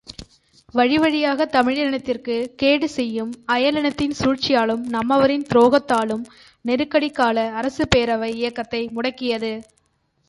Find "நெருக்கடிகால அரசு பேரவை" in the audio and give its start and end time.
6.65-8.29